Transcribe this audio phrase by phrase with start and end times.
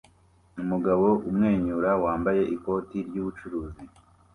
[0.61, 3.83] Umugabo umwenyura wambaye ikoti ryubucuruzi